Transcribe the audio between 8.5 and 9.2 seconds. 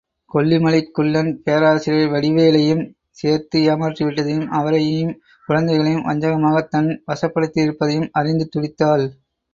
துடித்தாள்.